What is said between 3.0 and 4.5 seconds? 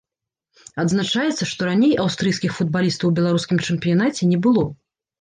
у беларускім чэмпіянаце не